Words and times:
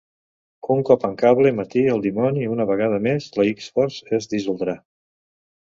Un 0.75 0.79
cop 0.87 1.03
en 1.09 1.13
Cable 1.19 1.51
mati 1.57 1.83
el 1.97 2.01
dimoni 2.07 2.49
una 2.55 2.67
vegada 2.71 2.97
més, 3.09 3.29
la 3.41 3.47
X-Force 3.53 4.21
es 4.21 4.31
dissoldrà. 4.33 4.77